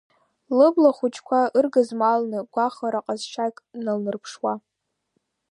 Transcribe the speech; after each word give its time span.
Лыбла 0.57 0.91
хәыҷқәа 0.97 1.39
ыргызмалны, 1.57 2.39
гәахәара-ҟазшьак 2.53 3.55
налнырԥшуа… 3.83 4.53